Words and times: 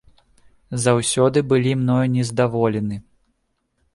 Заўсёды 0.85 1.43
былі 1.51 1.75
мною 1.83 1.99
нездаволены. 2.15 2.95